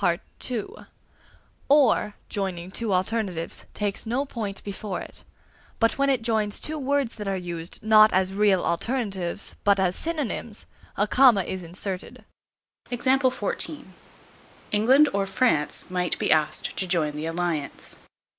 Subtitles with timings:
[0.00, 0.18] (b)
[1.68, 5.24] "Or," joining two alternatives, takes no point before it;
[5.78, 9.94] but when it joins two words that are used, not as real alternatives, but as
[9.94, 10.64] synonyms,
[10.96, 12.24] a comma is inserted.
[12.90, 13.38] England
[15.12, 17.98] or France might be asked to join the alliance.